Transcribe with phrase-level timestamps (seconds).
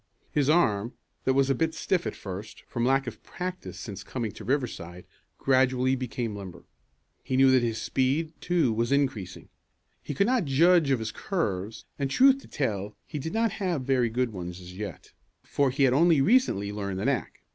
[0.31, 0.93] His arm,
[1.25, 5.05] that was a bit stiff at first, from lack of practice since coming to Riverside,
[5.37, 6.63] gradually became limber.
[7.23, 9.49] He knew that his speed, too, was increasing.
[10.01, 13.83] He could not judge of his curves, and, truth to tell he did not have
[13.83, 15.11] very good ones as yet,
[15.43, 17.43] for he had only recently learned the knack.